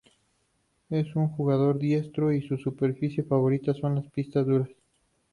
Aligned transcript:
Es 0.89 1.15
un 1.15 1.27
jugador 1.27 1.77
diestro 1.77 2.33
y 2.33 2.41
su 2.41 2.57
superficie 2.57 3.23
favorita 3.23 3.75
son 3.75 3.93
las 3.93 4.07
pistas 4.09 4.47
duras. 4.47 4.69